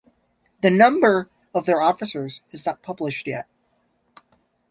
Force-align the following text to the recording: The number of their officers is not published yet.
The 0.63 0.71
number 0.71 1.29
of 1.53 1.67
their 1.67 1.79
officers 1.79 2.41
is 2.49 2.65
not 2.65 2.81
published 2.81 3.27
yet. 3.27 3.47